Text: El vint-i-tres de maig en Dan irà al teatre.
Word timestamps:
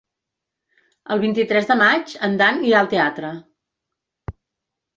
El 1.15 1.21
vint-i-tres 1.23 1.69
de 1.73 1.77
maig 1.83 2.15
en 2.29 2.41
Dan 2.41 2.59
irà 2.71 2.81
al 2.81 2.91
teatre. 2.97 3.33